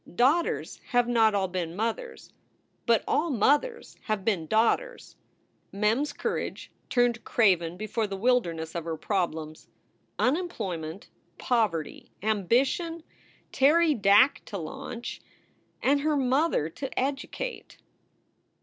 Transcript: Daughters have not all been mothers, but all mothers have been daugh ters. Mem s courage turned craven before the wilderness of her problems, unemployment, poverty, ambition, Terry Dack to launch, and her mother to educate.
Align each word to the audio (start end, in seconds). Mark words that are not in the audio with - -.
Daughters 0.15 0.81
have 0.87 1.07
not 1.07 1.35
all 1.35 1.47
been 1.47 1.75
mothers, 1.75 2.33
but 2.87 3.03
all 3.07 3.29
mothers 3.29 3.95
have 4.05 4.25
been 4.25 4.47
daugh 4.47 4.77
ters. 4.79 5.15
Mem 5.71 5.99
s 5.99 6.11
courage 6.11 6.71
turned 6.89 7.23
craven 7.23 7.77
before 7.77 8.07
the 8.07 8.17
wilderness 8.17 8.73
of 8.73 8.85
her 8.85 8.97
problems, 8.97 9.67
unemployment, 10.17 11.09
poverty, 11.37 12.09
ambition, 12.23 13.03
Terry 13.51 13.93
Dack 13.93 14.41
to 14.45 14.57
launch, 14.57 15.21
and 15.83 16.01
her 16.01 16.17
mother 16.17 16.67
to 16.67 16.99
educate. 16.99 17.77